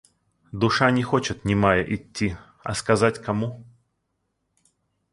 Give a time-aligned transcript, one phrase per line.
[0.51, 3.63] Душа не хочет немая идти, а сказать кому?